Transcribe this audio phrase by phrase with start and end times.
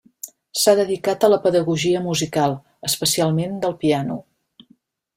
[0.61, 2.57] S'ha dedicat a la pedagogia musical,
[2.91, 4.21] especialment del piano.